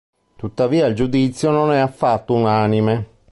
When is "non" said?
1.51-1.71